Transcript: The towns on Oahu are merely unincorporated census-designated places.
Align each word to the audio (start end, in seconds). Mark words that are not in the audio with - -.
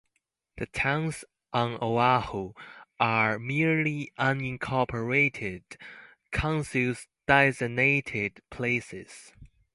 The 0.57 0.65
towns 0.65 1.23
on 1.53 1.73
Oahu 1.79 2.53
are 2.99 3.37
merely 3.37 4.11
unincorporated 4.17 5.61
census-designated 6.33 8.39
places. 8.49 9.31